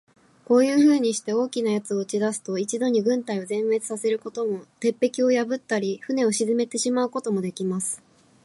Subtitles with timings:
[0.45, 8.01] こういうふうにして、大きな奴を打ち出すと、一度に軍隊を全滅さすことも、鉄壁を破ったり、船を沈めてしまうこともできます。